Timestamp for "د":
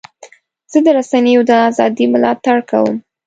0.85-0.87, 1.49-1.51